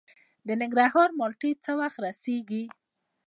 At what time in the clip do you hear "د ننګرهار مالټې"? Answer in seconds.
0.47-1.51